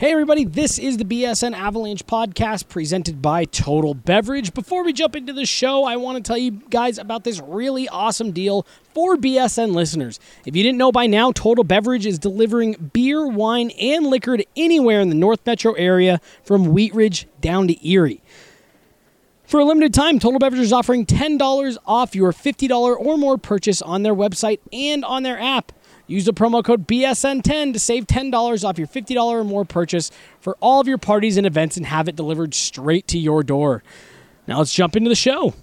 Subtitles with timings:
[0.00, 4.54] Hey, everybody, this is the BSN Avalanche podcast presented by Total Beverage.
[4.54, 7.86] Before we jump into the show, I want to tell you guys about this really
[7.86, 10.18] awesome deal for BSN listeners.
[10.46, 14.46] If you didn't know by now, Total Beverage is delivering beer, wine, and liquor to
[14.56, 18.22] anywhere in the North Metro area from Wheat Ridge down to Erie.
[19.44, 23.82] For a limited time, Total Beverage is offering $10 off your $50 or more purchase
[23.82, 25.72] on their website and on their app.
[26.10, 30.56] Use the promo code BSN10 to save $10 off your $50 or more purchase for
[30.60, 33.84] all of your parties and events and have it delivered straight to your door.
[34.48, 35.54] Now let's jump into the show.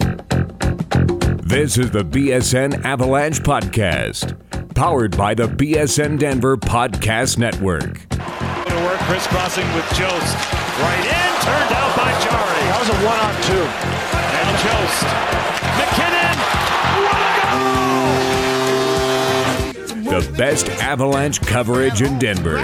[0.00, 4.34] This is the BSN Avalanche Podcast,
[4.74, 8.08] powered by the BSN Denver Podcast Network.
[8.08, 10.36] To work crisscrossing with Jost.
[10.80, 12.62] Right in, turned out by Jari.
[12.66, 13.62] That was a one on two.
[14.42, 15.02] And Jost.
[15.78, 16.11] MacKinnon.
[20.12, 22.58] The best Avalanche coverage in Denver.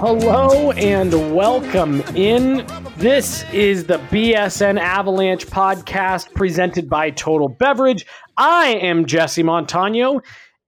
[0.00, 2.64] Hello and welcome in.
[2.98, 8.06] This is the BSN Avalanche podcast presented by Total Beverage.
[8.36, 10.20] I am Jesse Montano,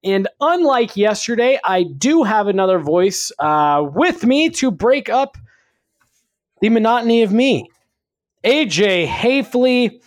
[0.02, 5.38] and unlike yesterday, I do have another voice uh, with me to break up
[6.60, 7.70] the monotony of me.
[8.44, 10.02] AJ Haefele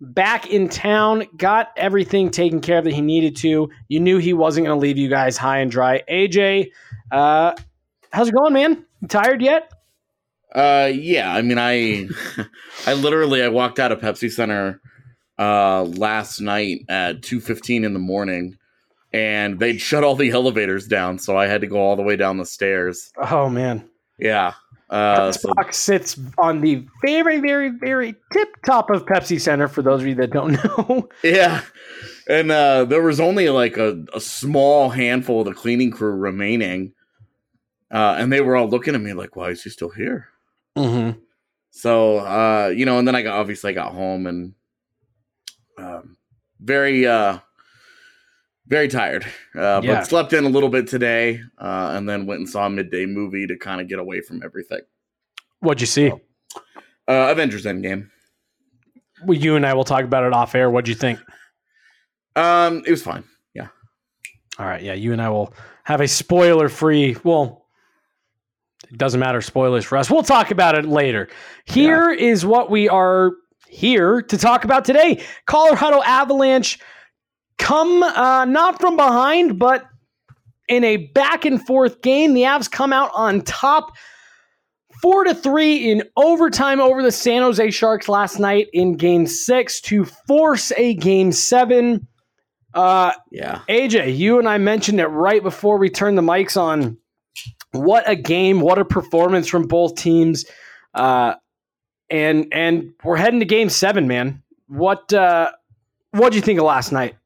[0.00, 3.68] back in town, got everything taken care of that he needed to.
[3.88, 6.02] You knew he wasn't going to leave you guys high and dry.
[6.10, 6.70] AJ,
[7.12, 7.52] uh,
[8.14, 8.84] how's it going, man?
[9.02, 9.70] You tired yet?
[10.54, 11.34] Uh, yeah.
[11.34, 12.08] I mean, I,
[12.86, 14.80] I literally I walked out of Pepsi Center,
[15.38, 18.56] uh, last night at two fifteen in the morning,
[19.12, 22.14] and they'd shut all the elevators down, so I had to go all the way
[22.16, 23.10] down the stairs.
[23.30, 23.88] Oh man,
[24.18, 24.54] Yeah.
[24.90, 29.66] Uh, this so, box sits on the very, very, very tip top of Pepsi Center.
[29.66, 31.62] For those of you that don't know, yeah.
[32.28, 36.92] And uh, there was only like a, a small handful of the cleaning crew remaining,
[37.94, 40.28] uh, and they were all looking at me like, "Why is he still here?"
[40.76, 41.18] mm-hmm.
[41.70, 44.54] So, uh, you know, and then I got obviously I got home and
[45.76, 46.16] um,
[46.60, 47.38] very, uh,
[48.66, 49.24] very tired.
[49.56, 49.96] Uh, Yeah.
[49.96, 53.06] but slept in a little bit today, uh, and then went and saw a midday
[53.06, 54.82] movie to kind of get away from everything.
[55.60, 56.12] what'd you see?
[57.08, 58.10] Uh, Avengers Endgame.
[59.24, 60.70] Well, you and I will talk about it off air.
[60.70, 61.18] What'd you think?
[62.36, 63.24] Um, it was fine.
[63.54, 63.68] Yeah.
[64.58, 67.16] All right, yeah, you and I will have a spoiler-free.
[67.24, 67.63] Well,
[68.90, 70.10] it doesn't matter spoilers for us.
[70.10, 71.28] We'll talk about it later.
[71.64, 73.32] Here is what we are
[73.68, 75.22] here to talk about today.
[75.46, 76.78] Colorado Avalanche
[77.58, 79.84] come uh, not from behind, but
[80.68, 82.34] in a back and forth game.
[82.34, 83.92] The Avs come out on top.
[85.02, 89.80] Four to three in overtime over the San Jose Sharks last night in game six
[89.82, 92.06] to force a game seven.
[92.72, 93.60] Uh, Yeah.
[93.68, 96.96] AJ, you and I mentioned it right before we turned the mics on.
[97.74, 98.60] What a game!
[98.60, 100.44] What a performance from both teams,
[100.94, 101.34] uh,
[102.08, 104.44] and and we're heading to Game Seven, man.
[104.68, 105.50] What uh,
[106.12, 107.16] what do you think of last night?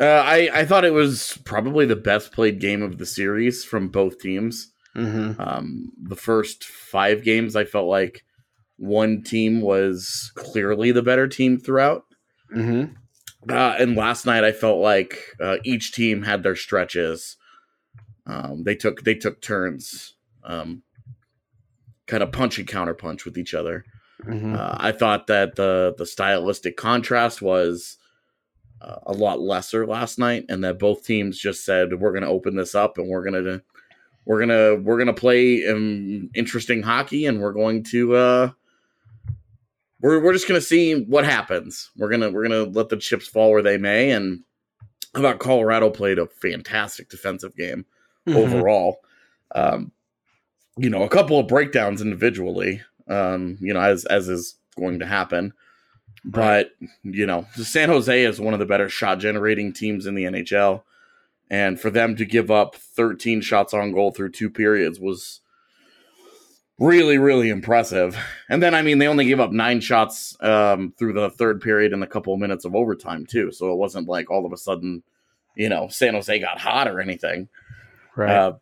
[0.00, 3.88] Uh, I I thought it was probably the best played game of the series from
[3.88, 4.72] both teams.
[4.96, 5.38] Mm-hmm.
[5.38, 8.24] Um, the first five games, I felt like
[8.78, 12.04] one team was clearly the better team throughout.
[12.56, 12.94] Mm-hmm.
[13.50, 17.36] Uh, and last night, I felt like uh, each team had their stretches.
[18.30, 20.14] Um, they took they took turns,
[20.44, 20.82] um,
[22.06, 23.84] kind of punch and counter punch with each other.
[24.24, 24.54] Mm-hmm.
[24.54, 27.98] Uh, I thought that the the stylistic contrast was
[28.80, 32.28] uh, a lot lesser last night, and that both teams just said we're going to
[32.28, 33.62] open this up and we're going to
[34.26, 38.50] we're gonna we're gonna play um, interesting hockey, and we're going to uh,
[40.00, 41.90] we're we're just gonna see what happens.
[41.96, 44.44] We're gonna we're gonna let the chips fall where they may, and
[45.16, 47.86] I thought Colorado played a fantastic defensive game
[48.26, 48.38] Mm-hmm.
[48.38, 49.00] overall.
[49.54, 49.92] Um,
[50.76, 55.06] you know, a couple of breakdowns individually, um, you know, as as is going to
[55.06, 55.52] happen.
[56.24, 56.70] But
[57.02, 60.82] you know, San Jose is one of the better shot generating teams in the NHL,
[61.50, 65.40] and for them to give up 13 shots on goal through two periods was
[66.78, 68.18] really really impressive.
[68.48, 71.92] And then I mean, they only gave up nine shots um, through the third period
[71.92, 73.50] and a couple of minutes of overtime too.
[73.50, 75.02] So it wasn't like all of a sudden,
[75.56, 77.48] you know, San Jose got hot or anything.
[78.16, 78.30] Right.
[78.30, 78.52] Uh,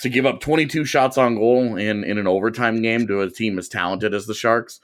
[0.00, 3.58] to give up 22 shots on goal in in an overtime game to a team
[3.58, 4.80] as talented as the Sharks,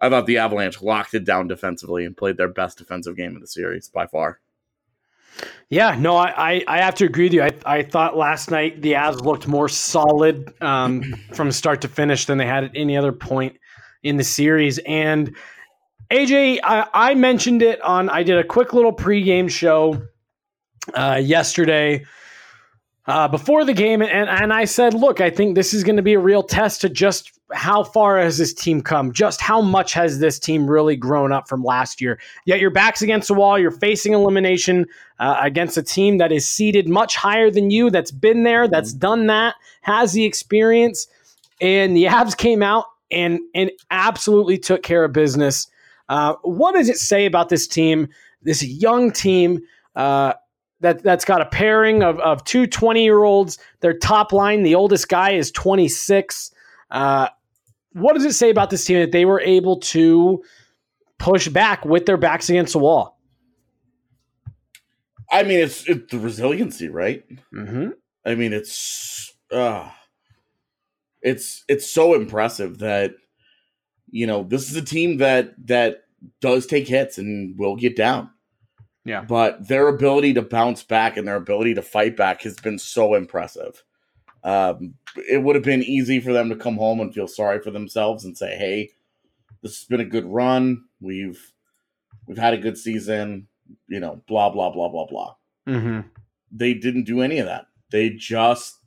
[0.00, 3.40] I thought the Avalanche locked it down defensively and played their best defensive game of
[3.40, 4.40] the series by far.
[5.68, 7.42] Yeah, no, I, I, I have to agree with you.
[7.42, 11.02] I, I thought last night the Avs looked more solid um,
[11.34, 13.56] from start to finish than they had at any other point
[14.02, 14.78] in the series.
[14.78, 15.34] And
[16.10, 20.02] AJ, I, I mentioned it on, I did a quick little pregame show
[20.92, 22.04] uh, yesterday
[23.06, 26.02] uh, before the game, and, and I said, look, I think this is going to
[26.02, 29.12] be a real test to just how far has this team come?
[29.12, 32.18] Just how much has this team really grown up from last year?
[32.46, 33.58] Yet your back's against the wall.
[33.58, 34.86] You're facing elimination
[35.20, 38.92] uh, against a team that is seated much higher than you, that's been there, that's
[38.92, 41.06] done that, has the experience.
[41.60, 45.68] And the Avs came out and and absolutely took care of business.
[46.08, 48.08] Uh, what does it say about this team,
[48.42, 49.60] this young team?
[49.94, 50.32] Uh,
[50.84, 53.58] that that's got a pairing of, of two 20 year olds.
[53.80, 56.50] Their top line, the oldest guy is 26.
[56.90, 57.28] Uh,
[57.92, 60.42] what does it say about this team that they were able to
[61.18, 63.18] push back with their backs against the wall?
[65.30, 67.24] I mean, it's, it's the resiliency, right?
[67.52, 67.88] Mm-hmm.
[68.26, 69.90] I mean, it's uh,
[71.22, 73.14] it's it's so impressive that
[74.10, 76.04] you know this is a team that that
[76.40, 78.30] does take hits and will get down.
[79.04, 79.22] Yeah.
[79.22, 83.14] But their ability to bounce back and their ability to fight back has been so
[83.14, 83.82] impressive.
[84.42, 87.70] Um, it would have been easy for them to come home and feel sorry for
[87.70, 88.90] themselves and say, "Hey,
[89.62, 90.84] this has been a good run.
[91.00, 91.52] We've
[92.26, 93.48] we've had a good season."
[93.88, 95.34] You know, blah blah blah blah blah.
[95.66, 96.08] Mm-hmm.
[96.52, 97.66] They didn't do any of that.
[97.90, 98.78] They just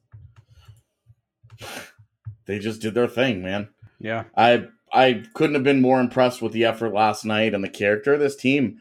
[2.46, 3.70] they just did their thing, man.
[4.00, 4.26] Yeah.
[4.36, 8.14] I I couldn't have been more impressed with the effort last night and the character
[8.14, 8.80] of this team.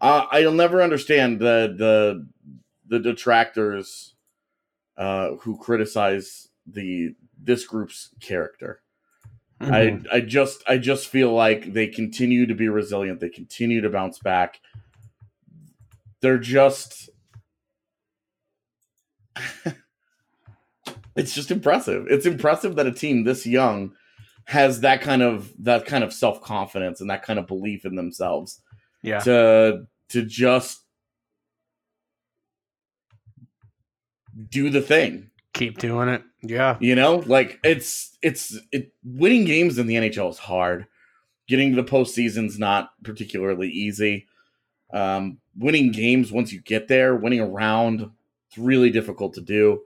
[0.00, 2.26] Uh, I'll never understand the the
[2.86, 4.14] the detractors
[4.96, 8.80] uh, who criticize the this group's character.
[9.60, 10.06] Mhm.
[10.12, 13.20] I I just I just feel like they continue to be resilient.
[13.20, 14.60] They continue to bounce back.
[16.20, 17.10] They're just
[21.16, 22.06] it's just impressive.
[22.08, 23.92] It's impressive that a team this young
[24.44, 28.60] has that kind of that kind of self-confidence and that kind of belief in themselves
[29.02, 29.20] yeah.
[29.20, 30.82] to to just
[34.48, 35.30] do the thing.
[35.54, 36.22] Keep doing it.
[36.42, 36.76] Yeah.
[36.80, 40.86] You know, like it's it's it winning games in the NHL is hard.
[41.48, 44.26] Getting to the postseason's not particularly easy.
[44.92, 48.10] Um, winning games once you get there, winning a round,
[48.48, 49.82] it's really difficult to do.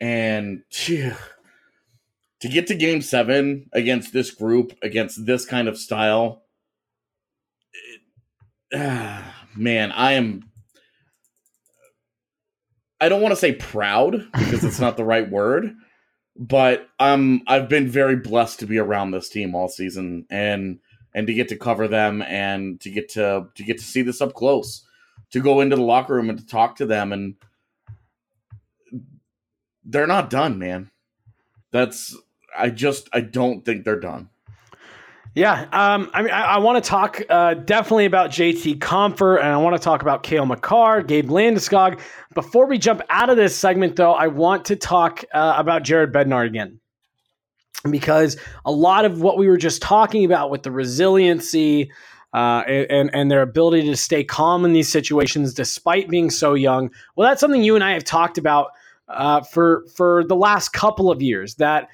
[0.00, 1.14] And phew,
[2.40, 6.42] to get to game seven against this group, against this kind of style,
[9.56, 10.44] man, I am.
[13.00, 15.74] I don't want to say proud because it's not the right word,
[16.36, 20.80] but um, I've been very blessed to be around this team all season and
[21.14, 24.20] and to get to cover them and to get to to get to see this
[24.20, 24.84] up close,
[25.32, 27.36] to go into the locker room and to talk to them and
[29.84, 30.90] they're not done, man.
[31.72, 32.16] That's
[32.56, 34.28] I just I don't think they're done.
[35.34, 39.46] Yeah, um, I mean, I, I want to talk uh, definitely about JT Compher, and
[39.46, 42.00] I want to talk about Cale Makar, Gabe Landeskog.
[42.34, 46.12] Before we jump out of this segment, though, I want to talk uh, about Jared
[46.12, 46.80] Bednar again,
[47.88, 51.92] because a lot of what we were just talking about with the resiliency
[52.34, 56.90] uh, and and their ability to stay calm in these situations despite being so young.
[57.14, 58.72] Well, that's something you and I have talked about
[59.08, 61.54] uh, for for the last couple of years.
[61.56, 61.88] That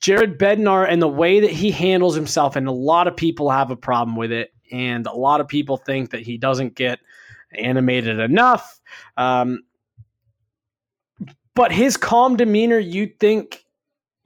[0.00, 3.70] Jared Bednar and the way that he handles himself, and a lot of people have
[3.70, 6.98] a problem with it, and a lot of people think that he doesn't get
[7.58, 8.80] animated enough.
[9.16, 9.62] Um,
[11.54, 13.64] but his calm demeanor, you think,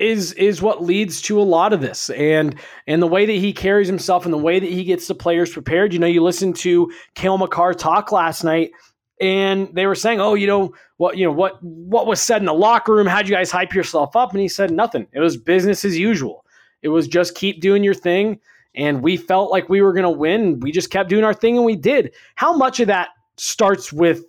[0.00, 3.52] is is what leads to a lot of this, and and the way that he
[3.52, 5.92] carries himself, and the way that he gets the players prepared.
[5.92, 8.72] You know, you listened to Cale Makar talk last night,
[9.20, 11.16] and they were saying, "Oh, you know what?
[11.16, 11.62] You know what?
[11.62, 13.06] What was said in the locker room?
[13.06, 15.06] How'd you guys hype yourself up?" And he said, "Nothing.
[15.12, 16.44] It was business as usual.
[16.82, 18.40] It was just keep doing your thing."
[18.74, 20.60] And we felt like we were going to win.
[20.60, 22.14] We just kept doing our thing, and we did.
[22.36, 24.24] How much of that starts with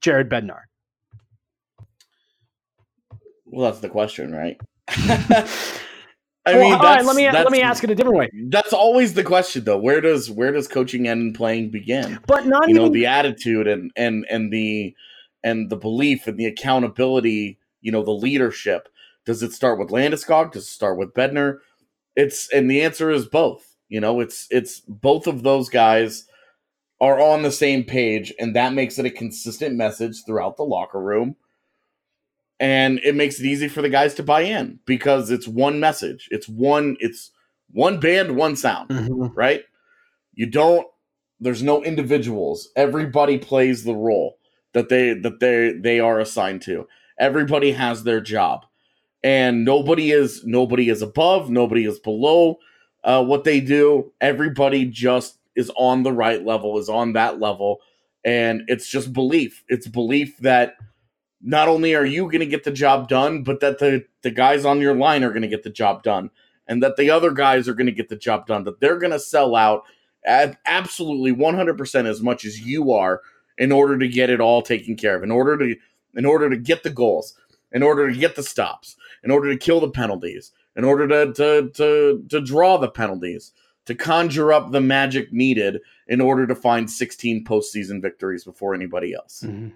[0.00, 0.60] Jared Bednar?
[3.46, 4.60] Well, that's the question, right?
[6.46, 8.30] I Well, mean, all right, that's, let me let me ask it a different way.
[8.48, 9.78] That's always the question, though.
[9.78, 12.20] Where does where does coaching end and playing begin?
[12.26, 14.94] But not you know the attitude and and and the
[15.46, 18.88] and the belief and the accountability you know the leadership
[19.24, 21.58] does it start with landeskog does it start with bednar
[22.16, 26.26] it's and the answer is both you know it's it's both of those guys
[27.00, 31.00] are on the same page and that makes it a consistent message throughout the locker
[31.00, 31.36] room
[32.58, 36.28] and it makes it easy for the guys to buy in because it's one message.
[36.30, 37.30] It's one it's
[37.70, 38.90] one band, one sound,
[39.36, 39.62] right?
[40.34, 40.86] You don't
[41.40, 42.68] there's no individuals.
[42.76, 44.38] Everybody plays the role
[44.72, 46.86] that they that they they are assigned to.
[47.18, 48.64] Everybody has their job.
[49.24, 52.58] And nobody is nobody is above, nobody is below
[53.02, 54.12] uh, what they do.
[54.20, 57.80] Everybody just is on the right level, is on that level,
[58.24, 59.64] and it's just belief.
[59.68, 60.76] It's belief that
[61.46, 64.64] not only are you going to get the job done, but that the the guys
[64.64, 66.30] on your line are going to get the job done,
[66.66, 68.64] and that the other guys are going to get the job done.
[68.64, 69.84] That they're going to sell out
[70.24, 73.20] at absolutely 100% as much as you are
[73.56, 75.22] in order to get it all taken care of.
[75.22, 75.76] In order to
[76.14, 77.34] in order to get the goals,
[77.70, 81.32] in order to get the stops, in order to kill the penalties, in order to
[81.32, 83.52] to to, to draw the penalties,
[83.84, 89.14] to conjure up the magic needed in order to find 16 postseason victories before anybody
[89.14, 89.44] else.
[89.46, 89.72] Mhm.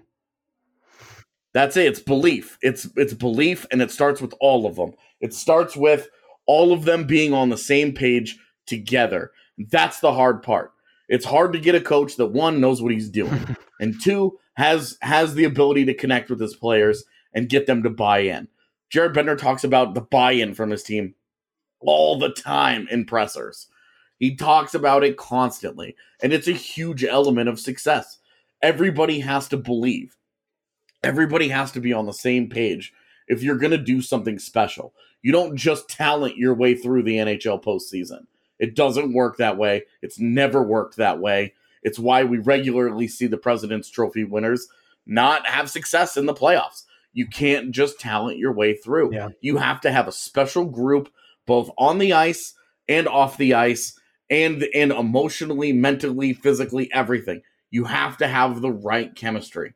[1.53, 1.87] That's it.
[1.87, 2.57] It's belief.
[2.61, 4.93] It's it's belief, and it starts with all of them.
[5.19, 6.09] It starts with
[6.45, 9.31] all of them being on the same page together.
[9.57, 10.71] That's the hard part.
[11.09, 14.97] It's hard to get a coach that one knows what he's doing, and two has
[15.01, 17.03] has the ability to connect with his players
[17.33, 18.47] and get them to buy in.
[18.89, 21.15] Jared Bednar talks about the buy-in from his team
[21.79, 23.67] all the time in pressers.
[24.19, 28.19] He talks about it constantly, and it's a huge element of success.
[28.61, 30.15] Everybody has to believe
[31.03, 32.93] everybody has to be on the same page
[33.27, 34.93] if you're going to do something special.
[35.21, 38.25] You don't just talent your way through the NHL postseason.
[38.59, 39.83] It doesn't work that way.
[40.01, 41.53] It's never worked that way.
[41.83, 44.67] It's why we regularly see the President's Trophy winners
[45.05, 46.83] not have success in the playoffs.
[47.13, 49.13] You can't just talent your way through.
[49.13, 49.29] Yeah.
[49.41, 51.11] You have to have a special group
[51.45, 52.53] both on the ice
[52.87, 57.41] and off the ice and and emotionally, mentally, physically, everything.
[57.69, 59.73] You have to have the right chemistry.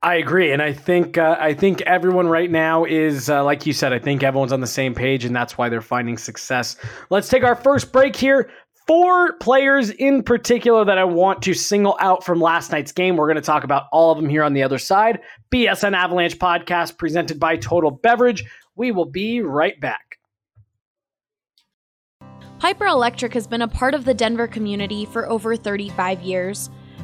[0.00, 3.72] I agree, and I think uh, I think everyone right now is uh, like you
[3.72, 3.92] said.
[3.92, 6.76] I think everyone's on the same page, and that's why they're finding success.
[7.10, 8.48] Let's take our first break here.
[8.86, 13.16] Four players in particular that I want to single out from last night's game.
[13.16, 15.18] We're going to talk about all of them here on the other side.
[15.50, 18.44] BSN Avalanche podcast presented by Total Beverage.
[18.76, 20.18] We will be right back.
[22.60, 26.70] Piper Electric has been a part of the Denver community for over 35 years.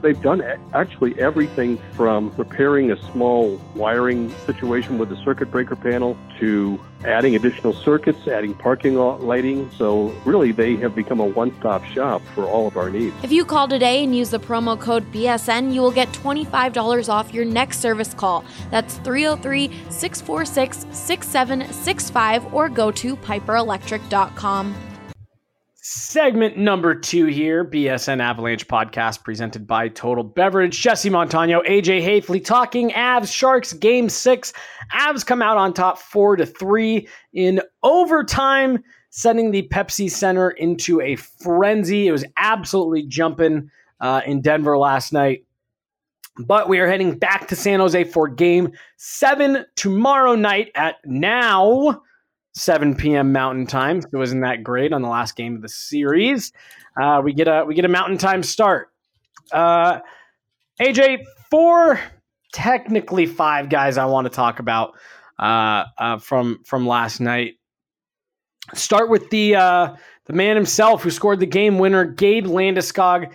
[0.00, 6.16] They've done actually everything from repairing a small wiring situation with the circuit breaker panel
[6.38, 9.70] to adding additional circuits, adding parking lighting.
[9.76, 13.14] So really, they have become a one-stop shop for all of our needs.
[13.22, 17.34] If you call today and use the promo code BSN, you will get $25 off
[17.34, 18.44] your next service call.
[18.70, 24.87] That's 303 646 6765 or go to piperelectric.com.
[25.90, 30.78] Segment number two here, BSN Avalanche podcast presented by Total Beverage.
[30.78, 34.52] Jesse Montano, AJ Haefele talking Avs Sharks game six.
[34.92, 41.00] Avs come out on top four to three in overtime, sending the Pepsi Center into
[41.00, 42.06] a frenzy.
[42.06, 45.46] It was absolutely jumping uh, in Denver last night.
[46.36, 52.02] But we are heading back to San Jose for game seven tomorrow night at now
[52.58, 53.32] 7 p.m.
[53.32, 54.02] Mountain Time.
[54.02, 56.52] So wasn't that great on the last game of the series?
[57.00, 58.88] Uh, we get a we get a Mountain Time start.
[59.52, 60.00] Uh,
[60.80, 62.00] AJ, four,
[62.52, 64.94] technically five guys I want to talk about
[65.38, 67.54] uh, uh, from from last night.
[68.74, 69.96] Start with the uh,
[70.26, 73.32] the man himself who scored the game winner, Gabe Landeskog.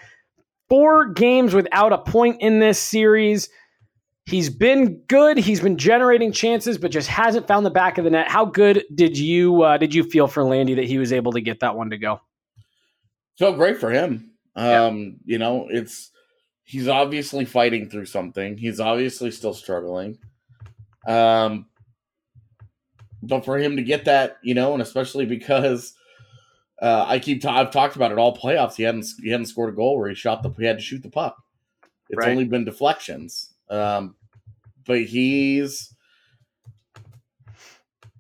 [0.69, 3.49] Four games without a point in this series.
[4.25, 5.37] He's been good.
[5.37, 8.29] He's been generating chances, but just hasn't found the back of the net.
[8.29, 11.41] How good did you uh, did you feel for Landy that he was able to
[11.41, 12.21] get that one to go?
[13.37, 14.31] felt great for him.
[14.55, 16.11] Um, you know, it's
[16.63, 18.57] he's obviously fighting through something.
[18.57, 20.19] He's obviously still struggling.
[21.07, 21.65] Um,
[23.21, 25.93] but for him to get that, you know, and especially because
[26.81, 28.75] uh, I keep ta- I've talked about it all playoffs.
[28.75, 31.03] He hadn't he hadn't scored a goal where he shot the he had to shoot
[31.03, 31.35] the puck.
[32.09, 32.29] It's Right.
[32.31, 33.49] only been deflections.
[33.69, 34.15] Um,
[34.85, 35.93] but he's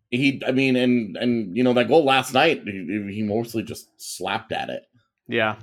[0.09, 0.41] he.
[0.45, 4.51] I mean, and and you know that goal last night, he, he mostly just slapped
[4.51, 4.83] at it.
[5.27, 5.55] Yeah.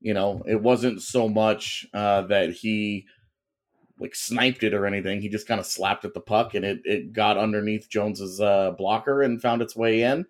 [0.00, 3.06] You know, it wasn't so much uh, that he
[3.98, 5.20] like sniped it or anything.
[5.20, 8.72] He just kind of slapped at the puck, and it it got underneath Jones's uh,
[8.72, 10.26] blocker and found its way in.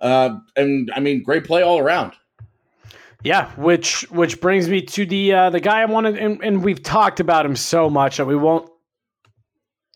[0.00, 2.14] Uh, and I mean, great play all around.
[3.22, 6.82] Yeah, which which brings me to the uh, the guy I wanted, and, and we've
[6.82, 8.70] talked about him so much that we won't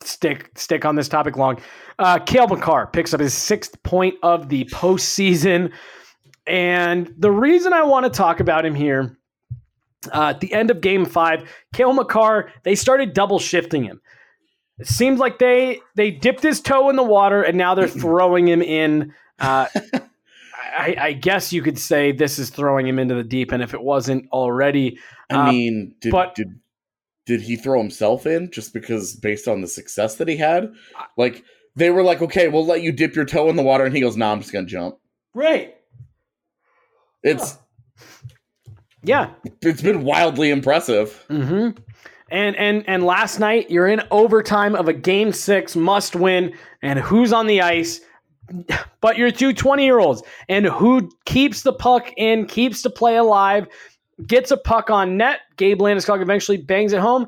[0.02, 1.58] stick stick on this topic long.
[1.98, 5.72] Uh, Cale Makar picks up his sixth point of the postseason,
[6.46, 9.16] and the reason I want to talk about him here
[10.12, 14.02] uh, at the end of Game Five, Cale Makar they started double shifting him.
[14.78, 18.46] It seems like they they dipped his toe in the water, and now they're throwing
[18.48, 19.14] him in.
[19.38, 19.66] Uh,
[20.76, 23.74] I, I guess you could say this is throwing him into the deep end if
[23.74, 24.98] it wasn't already.
[25.30, 26.58] I Uh, mean, did, but- did
[27.26, 30.70] did he throw himself in just because based on the success that he had?
[31.16, 31.42] Like
[31.74, 34.00] they were like, okay, we'll let you dip your toe in the water, and he
[34.02, 34.96] goes, "No, nah, I'm just gonna jump."
[35.34, 35.74] Right.
[37.22, 37.56] It's
[39.02, 39.30] Yeah.
[39.62, 41.24] it's been wildly impressive.
[41.28, 41.70] hmm
[42.30, 46.52] And and and last night you're in overtime of a game six must win,
[46.82, 48.00] and who's on the ice?
[49.00, 53.16] But your two 20 year olds, and who keeps the puck in, keeps the play
[53.16, 53.66] alive,
[54.26, 55.40] gets a puck on net.
[55.56, 57.26] Gabe Landeskog eventually bangs it home.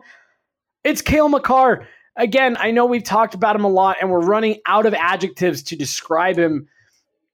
[0.84, 1.86] It's Cale Makar.
[2.16, 5.62] Again, I know we've talked about him a lot, and we're running out of adjectives
[5.64, 6.68] to describe him.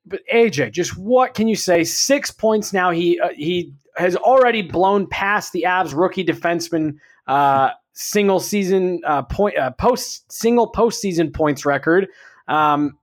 [0.05, 1.85] But AJ, just what can you say?
[1.85, 2.91] Six points now.
[2.91, 6.97] He uh, he has already blown past the Avs rookie defenseman
[7.27, 12.09] uh, single season uh, point uh, post single postseason points record.
[12.49, 12.99] Um,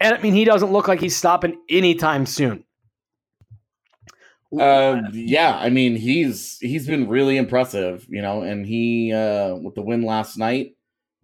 [0.00, 2.64] and I mean, he doesn't look like he's stopping anytime soon.
[4.58, 9.74] Uh, yeah, I mean he's he's been really impressive, you know, and he uh, with
[9.74, 10.74] the win last night,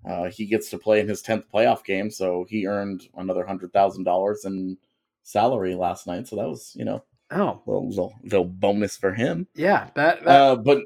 [0.07, 3.73] uh, he gets to play in his tenth playoff game, so he earned another hundred
[3.73, 4.77] thousand dollars in
[5.23, 6.29] salary last night.
[6.29, 9.47] So that was you know oh, a little, little, little bonus for him.
[9.55, 10.83] yeah, that, that Uh, but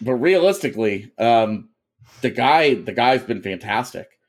[0.00, 1.70] but realistically, um,
[2.20, 4.19] the guy the guy's been fantastic.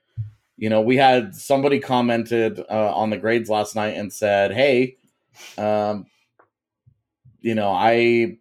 [0.62, 4.98] You know, we had somebody commented uh, on the grades last night and said, "Hey,
[5.58, 6.06] um,
[7.40, 8.38] you know, I,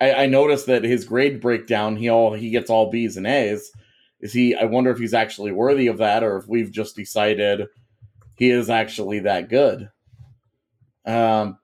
[0.00, 3.72] I I noticed that his grade breakdown he all he gets all B's and A's.
[4.20, 4.54] Is he?
[4.54, 7.66] I wonder if he's actually worthy of that, or if we've just decided
[8.36, 9.90] he is actually that good.
[11.04, 11.58] Um,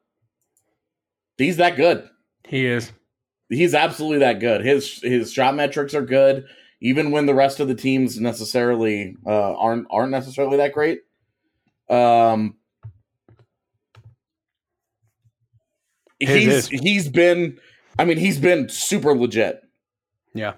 [1.38, 2.08] he's that good
[2.48, 2.90] he is.
[3.48, 4.64] he's absolutely that good.
[4.64, 6.46] His his shot metrics are good,
[6.84, 11.00] even when the rest of the teams necessarily uh, aren't aren't necessarily that great.
[11.88, 12.56] Um,
[16.20, 17.58] he's he's been,
[17.98, 19.62] I mean, he's been super legit.
[20.34, 20.54] Yeah.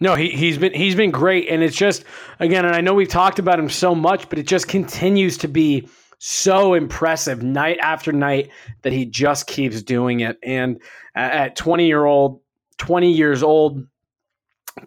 [0.00, 2.04] No, he he's been he's been great, and it's just
[2.38, 5.48] again, and I know we've talked about him so much, but it just continues to
[5.48, 8.50] be so impressive night after night
[8.82, 10.38] that he just keeps doing it.
[10.42, 10.80] And
[11.14, 12.40] at- at twenty year old,
[12.76, 13.86] twenty years old,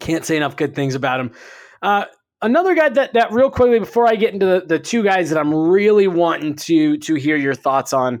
[0.00, 1.32] can't say enough good things about him.
[1.82, 2.04] Uh,
[2.42, 5.38] another guy that that real quickly before I get into the, the two guys that
[5.38, 8.20] I'm really wanting to to hear your thoughts on.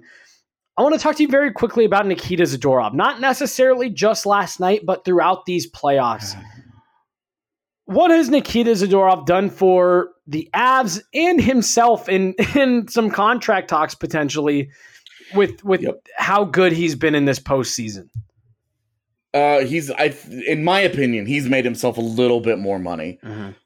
[0.76, 2.94] I want to talk to you very quickly about Nikita Zadorov.
[2.94, 6.34] Not necessarily just last night, but throughout these playoffs.
[7.86, 13.94] What has Nikita Zadorov done for the Avs and himself in in some contract talks
[13.94, 14.70] potentially
[15.34, 16.06] with with Yep.
[16.16, 18.08] how good he's been in this postseason?
[19.34, 20.14] Uh, he's I,
[20.46, 23.18] in my opinion, he's made himself a little bit more money.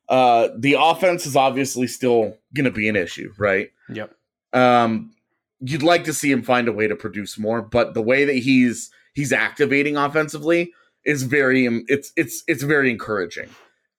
[0.08, 3.70] Uh, the offense is obviously still going to be an issue, right?
[3.90, 4.14] Yep.
[4.54, 5.12] Um,
[5.60, 8.36] you'd like to see him find a way to produce more, but the way that
[8.36, 10.72] he's he's activating offensively
[11.04, 13.48] is very um, it's it's it's very encouraging.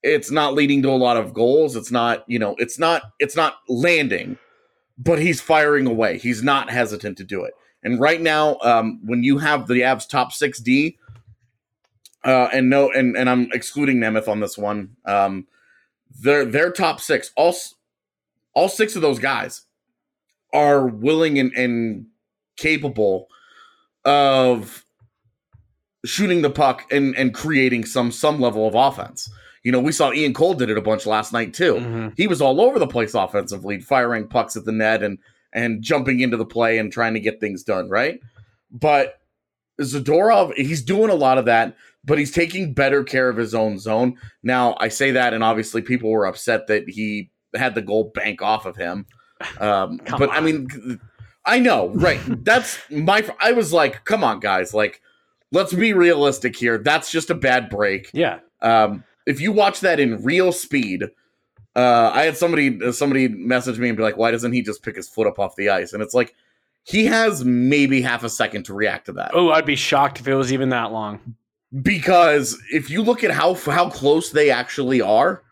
[0.01, 1.75] It's not leading to a lot of goals.
[1.75, 4.37] It's not you know it's not it's not landing,
[4.97, 6.17] but he's firing away.
[6.17, 7.53] He's not hesitant to do it.
[7.83, 10.97] And right now, um, when you have the Avs top six D,
[12.23, 14.95] uh, and no, and and I'm excluding Nemeth on this one.
[15.05, 15.47] Um,
[16.21, 17.75] their their top six, all s-
[18.53, 19.61] all six of those guys
[20.53, 22.05] are willing and, and
[22.57, 23.27] capable
[24.05, 24.83] of
[26.05, 29.29] shooting the puck and and creating some some level of offense.
[29.63, 31.75] You know, we saw Ian Cole did it a bunch last night too.
[31.75, 32.13] Mhm.
[32.17, 35.19] He was all over the place offensively, firing pucks at the net and
[35.53, 38.19] and jumping into the play and trying to get things done, right?
[38.71, 39.18] But
[39.79, 43.77] Zadorov, he's doing a lot of that, but he's taking better care of his own
[43.79, 44.17] zone.
[44.43, 48.41] Now, I say that, and obviously people were upset that he had the goal bank
[48.41, 49.05] off of him.
[49.61, 50.99] Um, but I mean,
[51.45, 52.19] I know, right?
[52.43, 53.25] That's my.
[53.39, 55.01] I was like, come on, guys, like.
[55.51, 56.77] let's be realistic here.
[56.77, 58.09] That's just a bad break.
[58.13, 58.39] Yeah.
[58.61, 61.03] Um, if you watch that in real speed,
[61.75, 64.95] uh, I had somebody somebody message me and be like, "Why doesn't he just pick
[64.95, 66.35] his foot up off the ice?" And it's like
[66.89, 70.27] he has maybe half a second to react to that Oh, I'd be shocked if
[70.27, 71.35] it was even that long.
[71.81, 75.43] because if you look at how how close they actually are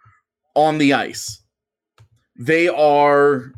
[0.56, 1.42] on the ice,
[2.40, 3.52] they are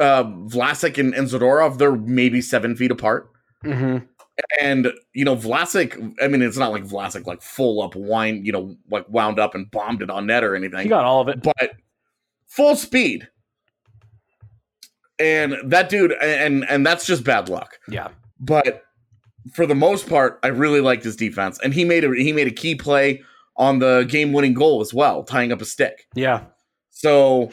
[0.00, 1.78] uh, Vlasic and, and Zadorov.
[1.78, 3.30] They're maybe seven feet apart.
[3.64, 4.06] Mm-hmm.
[4.62, 6.14] And you know, Vlasic.
[6.22, 9.56] I mean, it's not like Vlasic like full up wine, you know, like wound up
[9.56, 10.82] and bombed it on net or anything.
[10.82, 11.42] He got all of it.
[11.42, 11.72] but
[12.46, 13.28] full speed.
[15.18, 17.78] And that dude, and and that's just bad luck.
[17.88, 18.08] Yeah.
[18.38, 18.84] But
[19.52, 22.46] for the most part, I really liked his defense, and he made a he made
[22.46, 23.22] a key play
[23.56, 26.06] on the game winning goal as well, tying up a stick.
[26.14, 26.44] Yeah.
[26.90, 27.50] So,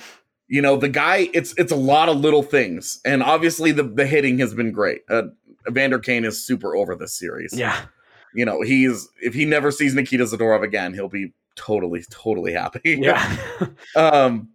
[0.47, 4.06] you know, the guy, it's it's a lot of little things, and obviously the the
[4.06, 5.01] hitting has been great.
[5.10, 5.23] Uh,
[5.67, 7.54] Vander Kane is super over this series.
[7.54, 7.86] Yeah.
[8.34, 12.99] You know, he's if he never sees Nikita Zadorov again, he'll be totally totally happy.
[13.01, 13.38] Yeah.
[13.95, 14.49] um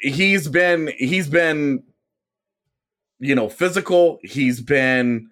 [0.00, 1.82] he's been he's been
[3.18, 4.18] you know physical.
[4.22, 5.28] He's been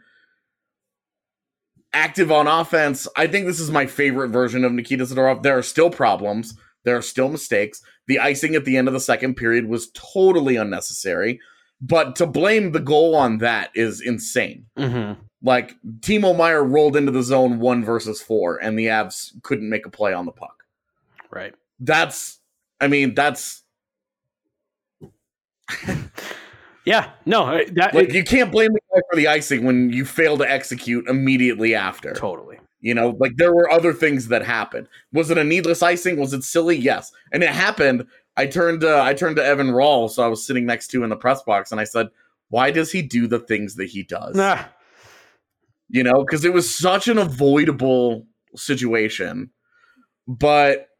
[1.92, 3.09] active on offense.
[3.16, 5.42] I think this is my favorite version of nikita zadorov.
[5.42, 6.55] There are still problems.
[6.85, 7.83] There are still mistakes.
[8.07, 11.40] The icing at the end of the second period was totally unnecessary.
[11.81, 14.66] But to blame the goal on that is insane.
[14.79, 15.20] Mm-hmm.
[15.42, 19.85] like timo meier rolled into the zone one versus four and the avs couldn't make
[19.87, 20.64] a play on the puck.
[21.31, 21.55] Right.
[21.81, 22.38] that's
[22.81, 23.62] i mean that's
[26.87, 27.11] Yeah.
[27.27, 27.42] No.
[27.44, 30.51] uh, That like you can't blame the guy for the icing when you fail to
[30.51, 32.14] execute immediately after.
[32.14, 32.59] totally.
[32.81, 34.87] You know, like there were other things that happened.
[35.12, 36.18] Was it a needless icing?
[36.18, 36.77] Was it silly?
[36.77, 38.07] Yes, and it happened.
[38.37, 41.11] I turned to I turned to Evan Rawal, so I was sitting next to in
[41.11, 42.09] the press box, and I said,
[42.51, 44.62] "Why does he do the things that he does?" Nah.
[45.88, 49.51] You know, because it was such an avoidable situation,
[50.29, 50.90] but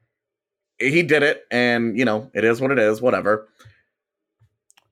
[0.79, 3.01] he did it, and you know, it is what it is.
[3.01, 3.49] Whatever.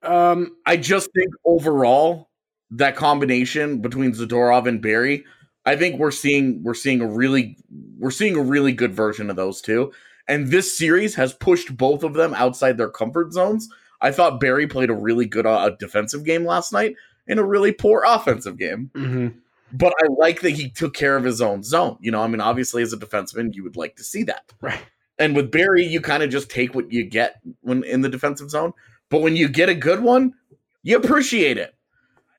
[0.05, 0.57] Um.
[0.67, 2.31] I just think overall
[2.71, 5.25] that combination between Zadorov and Barrie,
[5.65, 7.57] I think we're seeing we're seeing a really
[7.99, 9.93] we're seeing a really good version of those two.
[10.27, 13.69] And this series has pushed both of them outside their comfort zones.
[14.01, 17.73] I thought Barrie played a really good uh, defensive game last night in a really
[17.73, 18.91] poor offensive game.
[18.95, 19.29] hmm
[19.73, 21.99] But I like that he took care of his own zone.
[22.01, 24.53] You know, I mean, obviously as a defenseman, you would like to see that.
[24.61, 24.81] Right.
[25.19, 28.51] And with Barrie, you kind of just take what you get when in the defensive
[28.51, 28.73] zone.
[29.11, 30.35] But when you get a good one,
[30.83, 31.75] you appreciate it.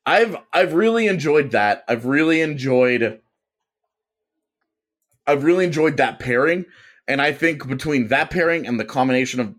[0.05, 1.83] I've I've really enjoyed that.
[1.87, 3.19] I've really enjoyed
[5.27, 6.65] I've really enjoyed that pairing.
[7.07, 9.55] And I think between that pairing and the combination of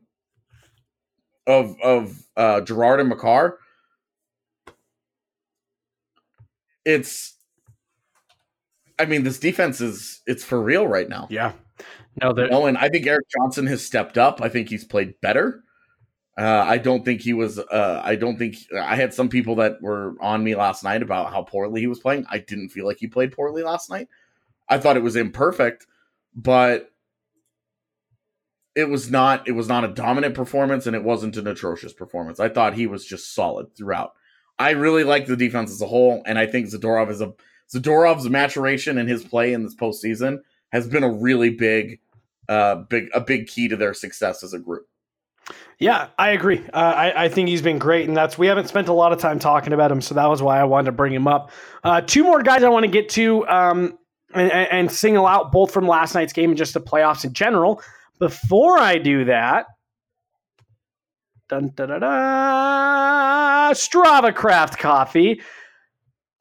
[1.46, 3.58] of of uh Girard and Makar,
[6.84, 7.34] it's
[8.98, 11.26] I mean, this defense is it's for real right now.
[11.30, 11.52] Yeah.
[12.22, 12.32] No.
[12.32, 12.50] That.
[12.50, 14.40] No, and I think Erik Johnson has stepped up.
[14.40, 15.62] I think he's played better.
[16.38, 17.58] Uh, I don't think he was.
[17.58, 21.32] Uh, I don't think I had some people that were on me last night about
[21.32, 22.26] how poorly he was playing.
[22.28, 24.08] I didn't feel like he played poorly last night.
[24.68, 25.86] I thought it was imperfect,
[26.34, 26.92] but
[28.74, 29.48] it was not.
[29.48, 32.38] It was not a dominant performance, and it wasn't an atrocious performance.
[32.38, 34.12] I thought he was just solid throughout.
[34.58, 37.32] I really like the defense as a whole, and I think Zadorov is a
[37.74, 42.00] Zadorov's maturation and his play in this postseason has been a really big,
[42.48, 44.86] uh, big a big key to their success as a group.
[45.78, 46.64] Yeah, I agree.
[46.72, 49.18] Uh, I, I think he's been great, and that's we haven't spent a lot of
[49.18, 51.50] time talking about him, so that was why I wanted to bring him up.
[51.84, 53.98] Uh, two more guys I want to get to um,
[54.34, 57.82] and, and single out both from last night's game and just the playoffs in general.
[58.18, 59.66] Before I do that,
[61.48, 65.42] dun, da, da, da, Strava Craft Coffee.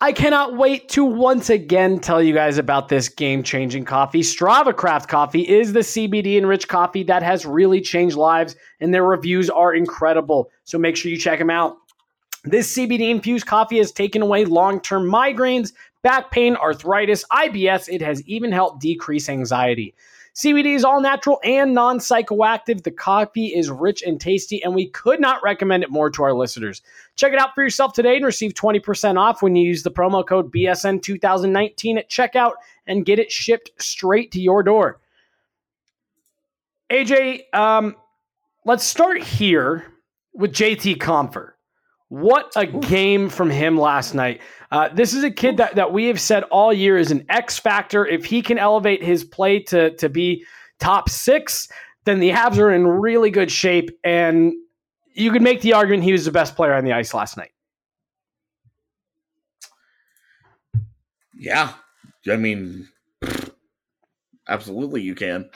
[0.02, 4.20] I cannot wait to once again tell you guys about this game changing coffee.
[4.20, 9.06] Strava Craft Coffee is the CBD enriched coffee that has really changed lives, and their
[9.06, 10.52] reviews are incredible.
[10.66, 11.78] So make sure you check them out.
[12.44, 15.72] This CBD infused coffee has taken away long term migraines,
[16.04, 17.88] back pain, arthritis, IBS.
[17.88, 19.96] It has even helped decrease anxiety.
[20.36, 22.84] CBD is all natural and non psychoactive.
[22.84, 26.34] The coffee is rich and tasty, and we could not recommend it more to our
[26.34, 26.82] listeners.
[27.16, 30.26] Check it out for yourself today and receive 20% off when you use the promo
[30.26, 32.54] code BSN2019 at checkout
[32.88, 35.00] and get it shipped straight to your door.
[36.92, 37.96] AJ, um,
[38.66, 39.86] let's start here
[40.34, 41.52] with JT Compher.
[42.10, 44.42] What a game from him last night.
[44.72, 47.58] Uh, this is a kid that, that we have said all year is an X
[47.58, 48.06] factor.
[48.06, 50.46] If he can elevate his play to, to be
[50.80, 51.68] top six,
[52.04, 53.90] then the Avs are in really good shape.
[54.04, 54.54] And
[55.16, 57.52] you could make the argument he was the best player on the ice last night.
[61.38, 61.74] Yeah,
[62.30, 62.88] I mean,
[64.48, 65.50] absolutely, you can.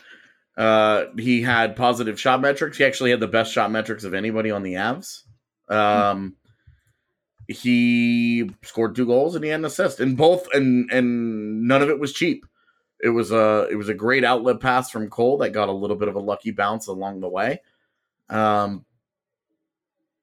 [0.57, 2.77] Uh, he had positive shot metrics.
[2.77, 5.23] He actually had the best shot metrics of anybody on the Avs.
[5.69, 6.35] Um,
[7.47, 11.89] he scored two goals and he had an assist, and both, and and none of
[11.89, 12.45] it was cheap.
[13.01, 15.95] It was a it was a great outlet pass from Cole that got a little
[15.95, 17.61] bit of a lucky bounce along the way.
[18.29, 18.85] Um,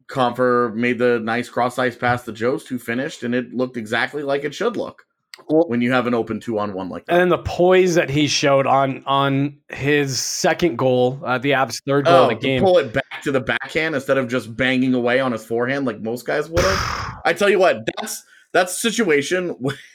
[0.09, 4.23] Compher made the nice cross ice pass to Jost, who finished, and it looked exactly
[4.23, 5.03] like it should look
[5.49, 7.13] Well- when you have an open two on one like that.
[7.13, 11.83] And then the poise that he showed on on his second goal, uh, the Avs'
[11.87, 12.63] third goal Oh, of the game.
[12.63, 16.01] pull it back to the backhand instead of just banging away on his forehand like
[16.01, 17.21] most guys would have.
[17.25, 19.57] I tell you what, that's that's a situation.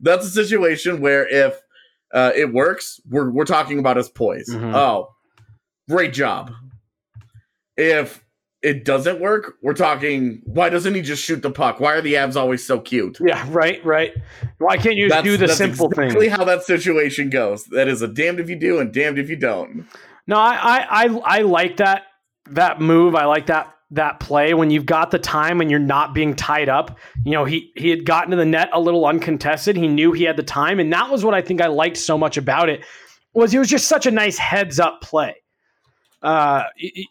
[0.00, 1.60] that's a situation where if
[2.14, 4.48] uh, it works, we're we're talking about his poise.
[4.48, 4.74] Mhm.
[4.74, 5.08] Oh,
[5.90, 6.52] great job.
[7.76, 8.24] If
[8.62, 10.42] it doesn't work, we're talking.
[10.44, 11.78] Why doesn't he just shoot the puck?
[11.78, 13.18] Why are the avs always so cute?
[13.24, 14.12] Yeah, right, right.
[14.58, 16.36] Why can't you just do the that's simple exactly thing?
[16.36, 17.64] how that situation goes.
[17.66, 19.86] That is a damned if you do and damned if you don't.
[20.26, 22.02] No, I, I, I, I like that
[22.50, 23.14] that move.
[23.14, 26.68] I like that that play when you've got the time and you're not being tied
[26.68, 26.98] up.
[27.24, 29.76] You know, he he had gotten to the net a little uncontested.
[29.76, 32.18] He knew he had the time, and that was what I think I liked so
[32.18, 32.84] much about it.
[33.34, 35.36] Was it was just such a nice heads up play.
[36.20, 36.64] Uh,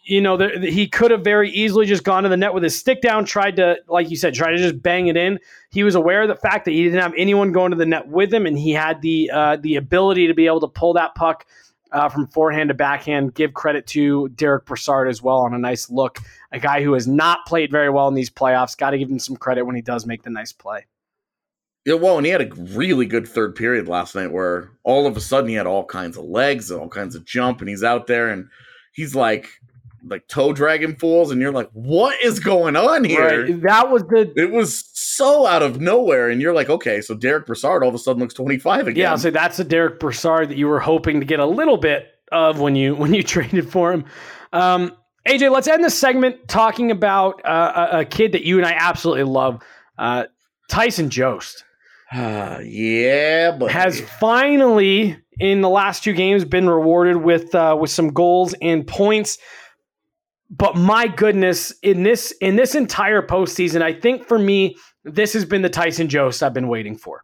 [0.03, 3.01] you know, he could have very easily just gone to the net with his stick
[3.01, 5.39] down, tried to, like you said, try to just bang it in.
[5.69, 8.07] He was aware of the fact that he didn't have anyone going to the net
[8.09, 11.15] with him, and he had the uh, the ability to be able to pull that
[11.15, 11.45] puck
[11.93, 13.33] uh, from forehand to backhand.
[13.33, 16.19] Give credit to Derek Brassard as well on a nice look.
[16.51, 18.77] A guy who has not played very well in these playoffs.
[18.77, 20.85] Got to give him some credit when he does make the nice play.
[21.85, 25.15] Yeah, well, and he had a really good third period last night where all of
[25.15, 27.85] a sudden he had all kinds of legs and all kinds of jump, and he's
[27.85, 28.49] out there and
[28.97, 29.47] he's like
[30.05, 33.43] like toe dragon fools, and you're like, what is going on here?
[33.43, 33.62] Right.
[33.62, 37.45] That was the It was so out of nowhere, and you're like, okay, so Derek
[37.45, 39.01] Brassard all of a sudden looks 25 again.
[39.01, 39.15] yeah.
[39.15, 42.60] So that's the Derek Brassard that you were hoping to get a little bit of
[42.60, 44.05] when you when you traded for him.
[44.51, 44.93] Um,
[45.27, 48.71] AJ, let's end this segment talking about uh, a, a kid that you and I
[48.71, 49.62] absolutely love,
[49.97, 50.25] uh,
[50.69, 51.63] Tyson Jost.
[52.13, 57.89] Ah, yeah, but has finally in the last two games been rewarded with uh, with
[57.89, 59.38] some goals and points.
[60.50, 65.45] But my goodness, in this in this entire postseason, I think for me, this has
[65.45, 67.23] been the Tyson Jost I've been waiting for.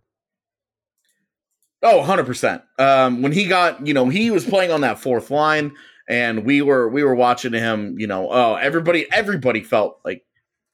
[1.82, 2.64] Oh, 100%.
[2.80, 5.74] Um, when he got, you know, he was playing on that fourth line
[6.08, 10.24] and we were we were watching him, you know, oh, everybody everybody felt like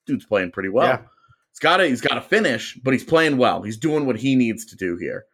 [0.06, 0.88] dude's playing pretty well.
[0.88, 1.02] Yeah.
[1.52, 3.64] He's got to he's got to finish, but he's playing well.
[3.64, 5.26] He's doing what he needs to do here.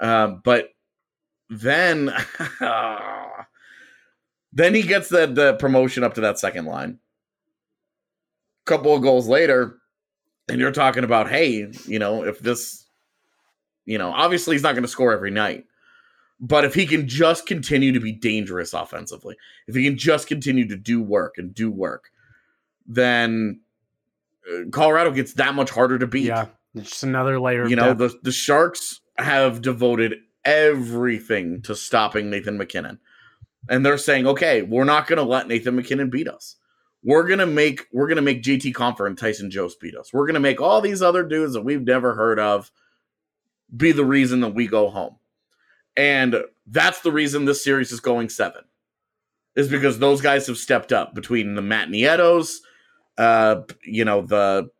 [0.00, 0.68] Um, but
[1.52, 2.10] then
[4.52, 6.98] then he gets the the promotion up to that second line.
[8.64, 9.76] A couple of goals later,
[10.48, 12.86] and you're talking about, hey, you know, if this
[13.84, 15.64] you know, obviously he's not going to score every night.
[16.40, 19.36] But if he can just continue to be dangerous offensively,
[19.68, 22.10] if he can just continue to do work and do work,
[22.86, 23.60] then
[24.52, 26.24] uh, Colorado gets that much harder to beat.
[26.24, 27.68] Yeah, it's just another layer.
[27.68, 28.14] You of know, depth.
[28.14, 32.98] the the Sharks have devoted everything to stopping Nathan MacKinnon.
[33.68, 36.56] And they're saying, "Okay, we're not going to let Nathan MacKinnon beat us.
[37.04, 40.12] We're to make we're to make JT Compher and Tyson Jost beat us.
[40.12, 42.70] We're to make all these other dudes that we've never heard of
[43.76, 45.16] be the reason that we go home."
[45.96, 48.62] And that's the reason this series is going 7.
[49.54, 52.56] Is because those guys have stepped up between the Matt Nietos,
[53.18, 54.70] uh, you know, the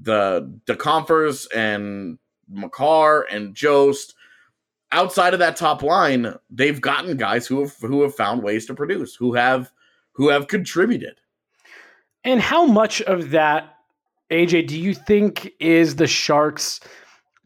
[0.00, 4.14] the the Comphers and Makar and Jost.
[4.92, 8.74] Outside of that top line, they've gotten guys who have who have found ways to
[8.74, 9.72] produce, who have
[10.12, 11.18] who have contributed.
[12.24, 13.76] And how much of that,
[14.30, 16.80] AJ, do you think is the Sharks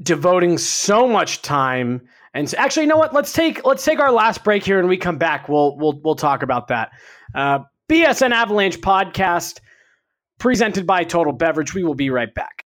[0.02, 2.02] devoting so much time?
[2.34, 3.14] And actually, you know what?
[3.14, 5.48] Let's take let's take our last break here, and we come back.
[5.48, 6.90] We'll we'll we'll talk about that.
[7.34, 9.60] Uh, BSN Avalanche podcast
[10.38, 11.72] presented by Total Beverage.
[11.72, 12.65] We will be right back.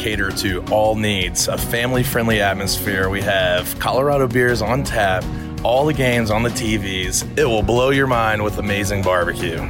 [0.01, 1.47] cater to all needs.
[1.47, 3.07] A family-friendly atmosphere.
[3.07, 5.23] We have Colorado beers on tap,
[5.63, 7.37] all the games on the TVs.
[7.37, 9.63] It will blow your mind with amazing barbecue.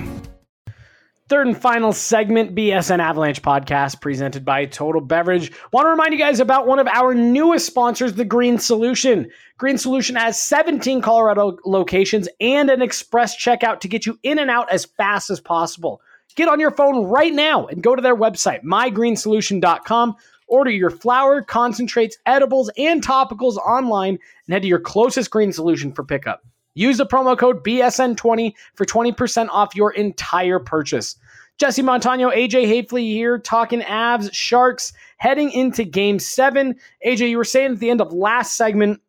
[1.28, 5.52] Third and final segment, BSN Avalanche podcast presented by Total Beverage.
[5.74, 9.30] Want to remind you guys about one of our newest sponsors, the Green Solution.
[9.58, 14.50] Green Solution has 17 Colorado locations and an express checkout to get you in and
[14.50, 16.02] out as fast as possible.
[16.36, 20.16] Get on your phone right now and go to their website, mygreensolution.com.
[20.48, 25.94] Order your flower, concentrates, edibles, and topicals online and head to your closest Green Solution
[25.94, 26.42] for pickup.
[26.74, 31.16] Use the promo code BSN20 for 20% off your entire purchase.
[31.58, 36.76] Jesse Montano, AJ Haefele here, talking Avs, Sharks, heading into game seven.
[37.06, 39.00] AJ, you were saying at the end of last segment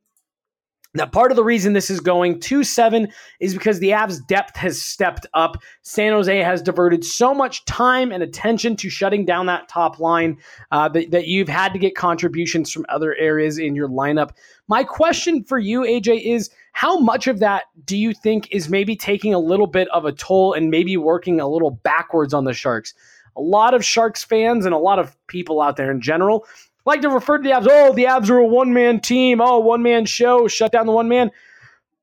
[0.95, 3.09] now, part of the reason this is going 2 7
[3.41, 5.57] is because the Avs' depth has stepped up.
[5.81, 10.37] San Jose has diverted so much time and attention to shutting down that top line
[10.71, 14.33] uh, that, that you've had to get contributions from other areas in your lineup.
[14.69, 18.95] My question for you, AJ, is how much of that do you think is maybe
[18.95, 22.53] taking a little bit of a toll and maybe working a little backwards on the
[22.53, 22.93] Sharks?
[23.35, 26.45] A lot of Sharks fans and a lot of people out there in general
[26.85, 27.67] like to refer to the Avs.
[27.69, 29.41] Oh, the Avs are a one man team.
[29.41, 30.49] Oh, one man show.
[30.49, 31.31] Shut down the one man.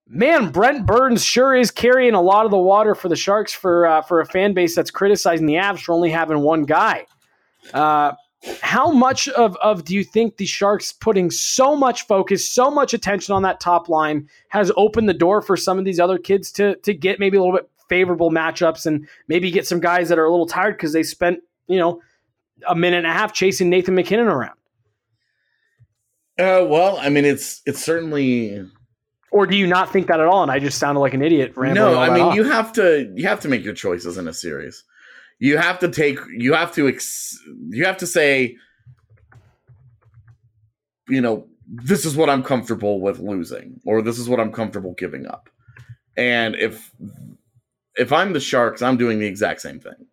[0.08, 3.86] Man, Brent Burns sure is carrying a lot of the water for the Sharks for
[3.86, 7.06] uh, for a fan base that's criticizing the Avs for only having one guy.
[7.74, 8.14] Uh,
[8.62, 12.94] how much of, of do you think the Sharks putting so much focus, so much
[12.94, 16.52] attention on that top line has opened the door for some of these other kids
[16.54, 20.20] to to get maybe a little bit favorable matchups and maybe get some guys that
[20.20, 22.02] are a little tired because they spent you know
[22.68, 24.59] a minute and a half chasing Nathan MacKinnon around.
[26.40, 28.66] Uh, well, I mean, it's it's certainly.
[29.32, 30.42] Or do you not think that at all?
[30.42, 31.54] And I just sounded like an idiot.
[31.56, 32.36] No, I mean off.
[32.36, 34.84] you have to you have to make your choices in a series.
[35.40, 37.38] You have to take you have to ex,
[37.70, 38.56] you have to say,
[41.10, 44.96] you know, this is what I'm comfortable with losing, or this is what I'm comfortable
[44.98, 45.50] giving up.
[46.18, 46.92] And if
[47.98, 50.08] if I'm the Sharks, I'm doing the exact same thing.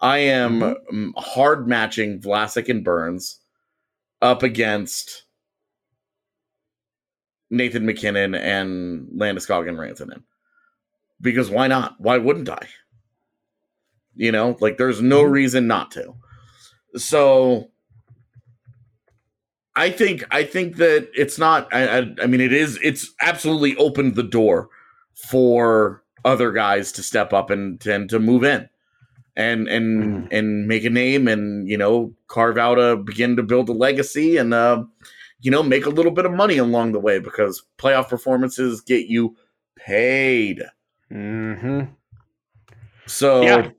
[0.00, 1.10] I am mm-hmm.
[1.16, 3.40] hard matching Vlasic and Burns
[4.22, 5.23] up against
[7.50, 10.22] Nathan MacKinnon and Landeskog and Rantanen.
[11.20, 11.94] Because why not?
[11.98, 12.68] Why wouldn't I?
[14.14, 15.32] You know, like there's no mm-hmm.
[15.32, 16.14] reason not to.
[16.96, 17.70] So
[19.76, 21.72] I think I think that it's not.
[21.72, 22.78] I, I, I mean, it is.
[22.82, 24.68] It's absolutely opened the door
[25.14, 28.68] for other guys to step up and, and to move in
[29.36, 30.32] and and mm.
[30.32, 34.36] and make a name and you know carve out a begin to build a legacy
[34.36, 34.82] and uh
[35.40, 39.06] you know, make a little bit of money along the way because playoff performances get
[39.06, 39.36] you
[39.76, 40.62] paid.
[41.12, 41.92] Mm-hmm.
[43.06, 43.70] So, yeah.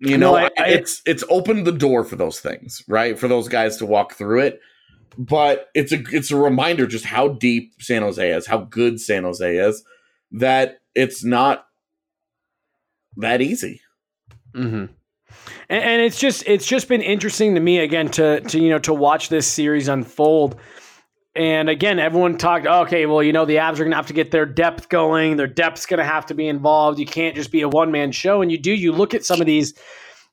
[0.00, 3.18] you know, no, I, I, it's it's opened the door for those things, right?
[3.18, 4.60] For those guys to walk through it.
[5.16, 9.22] But it's a it's a reminder just how deep San Jose is, how good San
[9.22, 9.84] Jose is,
[10.32, 11.66] that it's not
[13.16, 13.80] that easy.
[14.54, 14.86] Mm-hmm
[15.68, 18.78] and, and, it's just it's just been interesting to me again to to you know
[18.80, 20.58] to watch this series unfold.
[21.36, 24.12] And again, everyone talked, okay, well, you know, the Avs are going to have to
[24.12, 25.36] get their depth going.
[25.36, 27.00] Their depth's going to have to be involved.
[27.00, 28.40] You can't just be a one man show.
[28.40, 29.74] And you do, you look at some of these,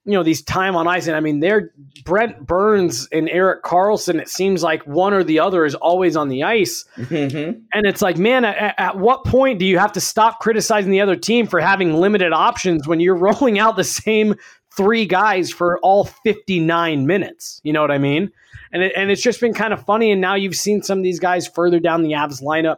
[0.06, 1.08] you know, these time on ice.
[1.08, 1.72] And I mean, they're
[2.06, 4.22] Brent Burns and Erik Karlsson.
[4.22, 6.86] It seems like one or the other is always on the ice.
[6.98, 7.62] Mm-hmm.
[7.74, 11.02] And it's like, man, at, at what point do you have to stop criticizing the
[11.02, 14.36] other team for having limited options when you're rolling out the same
[14.76, 17.62] three guys for all 59 minutes.
[17.64, 18.32] You know what I mean?
[18.72, 20.12] And it, and it's just been kind of funny.
[20.12, 22.78] And now you've seen some of these guys further down the Avs lineup,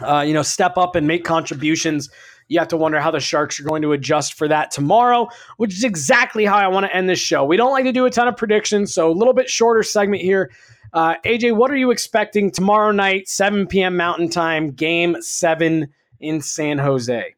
[0.00, 2.10] uh, you know, step up and make contributions.
[2.48, 5.72] You have to wonder how the Sharks are going to adjust for that tomorrow, which
[5.72, 7.44] is exactly how I want to end this show.
[7.44, 10.22] We don't like to do a ton of predictions, so a little bit shorter segment
[10.22, 10.50] here.
[10.92, 13.96] Uh, AJ, what are you expecting tomorrow night, 7 p.m.
[13.96, 17.36] Mountain Time, game seven in San Jose?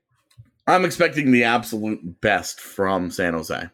[0.67, 3.69] I'm expecting the absolute best from San Jose.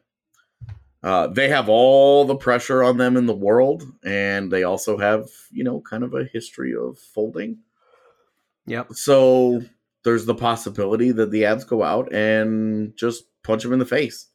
[1.02, 5.26] Uh, they have all the pressure on them in the world, and they also have,
[5.50, 7.58] you know, kind of a history of folding.
[8.66, 8.94] Yep.
[8.94, 9.62] So
[10.02, 14.26] there's the possibility that the Avs go out and just punch them in the face.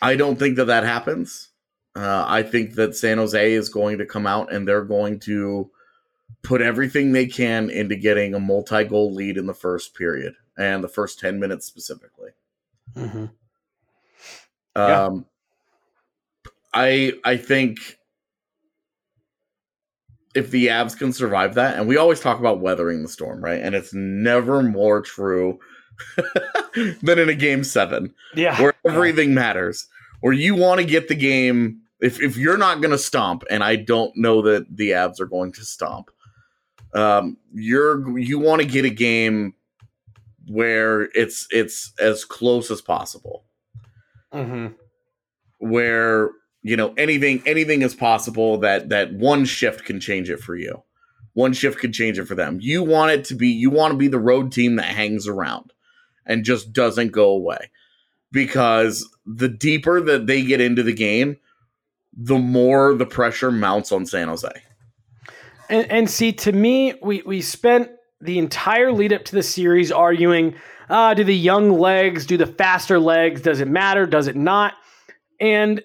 [0.00, 1.50] I don't think that that happens.
[1.94, 5.70] Uh, I think that San Jose is going to come out and they're going to
[6.42, 10.82] put everything they can into getting a multi goal lead in the first period and
[10.84, 12.30] the first 10 minutes specifically.
[12.96, 13.26] Mm-hmm.
[14.76, 15.04] Yeah.
[15.04, 15.26] Um,
[16.72, 17.78] I I think
[20.34, 23.60] if the Avs can survive that, and we always talk about weathering the storm, right?
[23.60, 25.58] And it's never more true
[27.02, 28.60] than in a game seven, Yeah.
[28.62, 29.88] where everything matters,
[30.20, 31.80] where you want to get the game.
[32.00, 35.26] If if you're not going to stomp, and I don't know that the Avs are
[35.26, 36.10] going to stomp,
[36.94, 39.54] um, you're you want to get a game
[40.50, 43.44] where it's it's as close as possible.
[44.32, 44.74] Mm-hmm.
[45.58, 46.30] where
[46.62, 50.82] you know anything anything is possible that that one shift can change it for you.
[51.32, 52.58] One shift could change it for them.
[52.60, 55.72] You want it to be you want to be the road team that hangs around
[56.26, 57.70] and just doesn't go away.
[58.30, 61.38] Because the deeper that they get into the game
[62.16, 64.50] the more the pressure mounts on san jose.
[65.68, 67.90] And, and see, to me, we we spent
[68.20, 70.54] the entire lead up to the series arguing:
[70.88, 73.40] uh, do the young legs, do the faster legs?
[73.40, 74.06] Does it matter?
[74.06, 74.74] Does it not?
[75.40, 75.82] And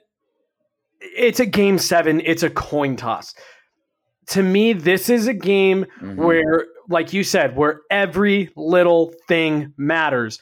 [0.99, 2.21] it's a game seven.
[2.25, 3.33] It's a coin toss.
[4.29, 6.15] To me, this is a game Mhm.
[6.15, 10.41] where, like you said, where every little thing matters.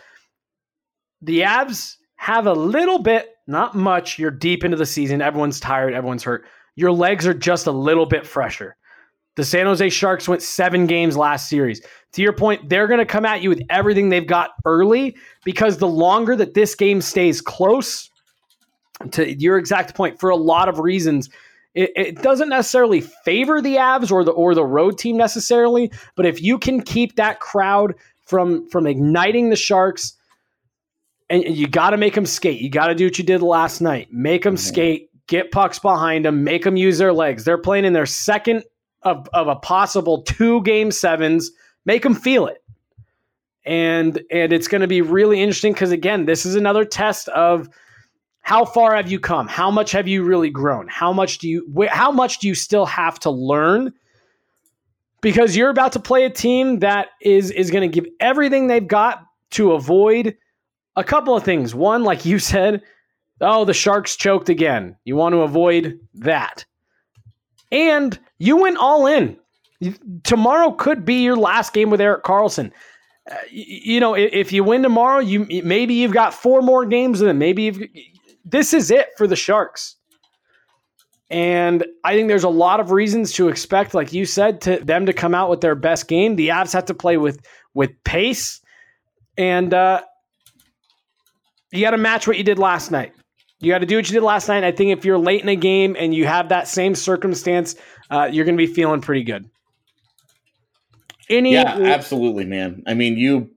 [1.22, 4.18] The Avs have a little bit, not much.
[4.18, 5.22] You're deep into the season.
[5.22, 5.94] Everyone's tired.
[5.94, 6.46] Everyone's hurt.
[6.76, 8.78] Your legs are just a little bit fresher.
[9.36, 11.82] The San Jose Sharks went seven games last series.
[12.14, 15.78] To your point, they're going to come at you with everything they've got early because
[15.78, 18.10] the longer that this game stays close,
[19.12, 21.30] to your exact point, for a lot of reasons,
[21.74, 25.92] it, it doesn't necessarily favor the Avs or the or the road team necessarily.
[26.16, 30.14] But if you can keep that crowd from from igniting the Sharks,
[31.30, 32.62] and you got to make them skate.
[32.62, 34.12] You got to do what you did last night.
[34.12, 34.62] Make them mm-hmm.
[34.62, 35.10] skate.
[35.28, 36.44] Get pucks behind them.
[36.44, 37.44] Make them use their legs.
[37.44, 38.64] They're playing in their second
[39.04, 41.51] of, of a possible two game sevens.
[41.86, 42.64] Make them feel it.
[43.66, 47.70] And and it's going to be really interesting because again, this is another test of
[48.41, 49.47] how far have you come?
[49.47, 50.88] How much have you really grown?
[50.89, 53.93] How much do you how much do you still have to learn?
[55.22, 58.86] Because you're about to play a team that is is going to give everything they've
[58.86, 60.36] got to avoid
[60.97, 61.74] a couple of things.
[61.74, 62.82] One, like you said,
[63.39, 64.97] oh, the Sharks choked again.
[65.06, 66.66] You want to avoid that.
[67.74, 69.38] And you went all in.
[70.24, 72.72] Tomorrow could be your last game with Erik Karlsson.
[73.30, 77.20] Uh, you know, i- if you win tomorrow, you maybe you've got four more games
[77.20, 77.82] then maybe you've,
[78.46, 79.96] this is it for the Sharks.
[81.30, 85.06] And I think there's a lot of reasons to expect, like you said, to them
[85.08, 86.36] to come out with their best game.
[86.36, 87.44] The Avs have to play with
[87.74, 88.62] with pace,
[89.38, 90.02] and uh,
[91.72, 93.14] you got to match what you did last night.
[93.64, 94.64] You got to do what you did last night.
[94.64, 97.76] I think if you're late in a game and you have that same circumstance,
[98.09, 99.49] uh, you're going to be feeling pretty good.
[101.30, 103.49] Any, yeah absolutely man i mean you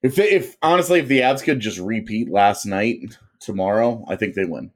[0.00, 4.44] if if honestly if the Avs could just repeat last night tomorrow i think they
[4.44, 4.70] win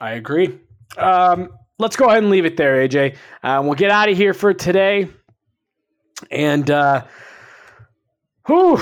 [0.00, 0.58] I agree.
[0.96, 3.16] Um, let's go ahead and leave it there, AJ.
[3.42, 5.08] Uh, we'll get out of here for today,
[6.30, 7.04] and uh,
[8.46, 8.78] whew,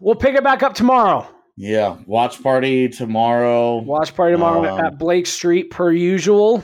[0.00, 1.26] we'll pick it back up tomorrow.
[1.56, 3.76] Yeah, watch party tomorrow.
[3.78, 6.62] Watch party tomorrow Um, at Blake Street per usual.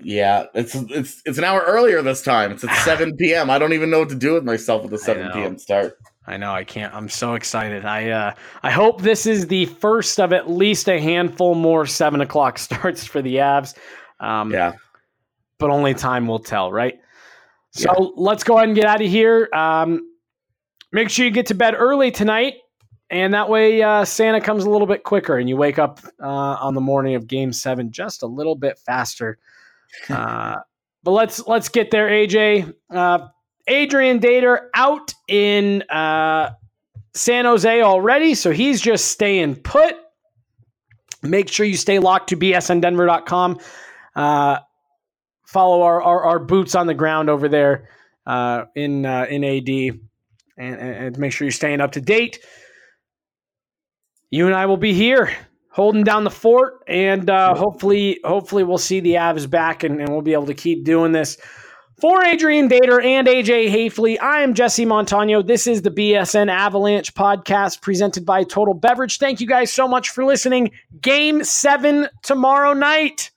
[0.00, 2.50] Yeah, it's it's it's an hour earlier this time.
[2.52, 3.48] It's at seven p.m.
[3.48, 5.56] I don't even know what to do with myself with the seven p.m.
[5.58, 5.96] start.
[6.26, 6.92] I know I can't.
[6.94, 7.84] I'm so excited.
[7.84, 12.20] I uh, I hope this is the first of at least a handful more seven
[12.20, 13.76] o'clock starts for the Avs.
[14.20, 14.72] Um, Yeah,
[15.58, 16.98] but only time will tell, right?
[17.70, 19.48] So let's go ahead and get out of here.
[19.52, 20.00] Um,
[20.92, 22.54] make sure you get to bed early tonight,
[23.14, 26.26] and that way uh, Santa comes a little bit quicker, and you wake up uh,
[26.26, 29.38] on the morning of Game Seven just a little bit faster.
[30.08, 30.56] Uh,
[31.04, 32.74] but let's let's get there, AJ.
[32.90, 33.28] Uh,
[33.68, 36.54] Adrian Dater out in uh,
[37.14, 39.94] San Jose already, so he's just staying put.
[41.22, 43.60] Make sure you stay locked to bsndenver.com.
[44.16, 44.58] Uh,
[45.46, 47.88] follow our, our, our boots on the ground over there
[48.26, 49.68] uh, in uh, in AD,
[50.58, 52.40] and, and make sure you're staying up to date.
[54.34, 55.30] You and I will be here
[55.68, 60.08] holding down the fort, and uh, hopefully, hopefully, we'll see the Avs back, and, and
[60.08, 61.36] we'll be able to keep doing this.
[62.00, 65.40] For Adrian Dater and AJ Haefele, I am Jesse Montano.
[65.40, 69.18] This is the BSN Avalanche podcast presented by Total Beverage.
[69.18, 70.72] Thank you guys so much for listening.
[71.00, 73.30] Game seven tomorrow night.